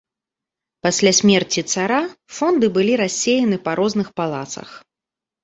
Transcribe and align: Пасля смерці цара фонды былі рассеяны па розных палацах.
Пасля 0.85 1.11
смерці 1.17 1.61
цара 1.73 1.99
фонды 2.39 2.71
былі 2.79 2.93
рассеяны 3.03 3.61
па 3.69 3.77
розных 3.83 4.07
палацах. 4.23 4.69